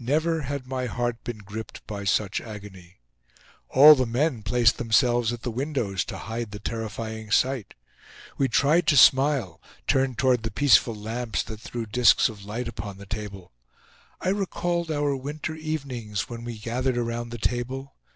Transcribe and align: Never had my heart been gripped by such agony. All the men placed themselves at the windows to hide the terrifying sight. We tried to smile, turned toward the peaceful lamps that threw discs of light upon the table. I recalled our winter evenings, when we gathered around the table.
Never 0.00 0.40
had 0.42 0.66
my 0.66 0.86
heart 0.86 1.22
been 1.22 1.38
gripped 1.38 1.86
by 1.86 2.02
such 2.02 2.40
agony. 2.40 2.96
All 3.68 3.94
the 3.94 4.06
men 4.08 4.42
placed 4.42 4.76
themselves 4.76 5.32
at 5.32 5.42
the 5.42 5.52
windows 5.52 6.04
to 6.06 6.18
hide 6.18 6.50
the 6.50 6.58
terrifying 6.58 7.30
sight. 7.30 7.74
We 8.36 8.48
tried 8.48 8.88
to 8.88 8.96
smile, 8.96 9.60
turned 9.86 10.18
toward 10.18 10.42
the 10.42 10.50
peaceful 10.50 10.96
lamps 10.96 11.44
that 11.44 11.60
threw 11.60 11.86
discs 11.86 12.28
of 12.28 12.44
light 12.44 12.66
upon 12.66 12.98
the 12.98 13.06
table. 13.06 13.52
I 14.20 14.30
recalled 14.30 14.90
our 14.90 15.14
winter 15.14 15.54
evenings, 15.54 16.28
when 16.28 16.42
we 16.42 16.58
gathered 16.58 16.98
around 16.98 17.28
the 17.28 17.38
table. 17.38 17.94